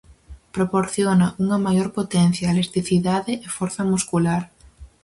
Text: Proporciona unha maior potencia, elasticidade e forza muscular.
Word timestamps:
Proporciona 0.55 1.27
unha 1.43 1.57
maior 1.65 1.89
potencia, 1.97 2.51
elasticidade 2.53 3.33
e 3.45 3.47
forza 3.57 3.83
muscular. 3.91 4.43